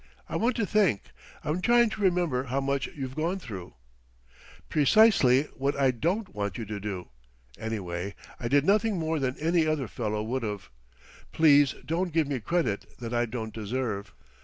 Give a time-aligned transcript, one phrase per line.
[0.27, 1.03] I want to think,
[1.43, 3.75] I'm trying to remember how much you've gone through"
[4.71, 7.09] "Precisely what I don't want you to do.
[7.59, 10.71] Anyway, I did nothing more than any other fellow would've!
[11.31, 14.11] Please don't give me credit that I don't deserve."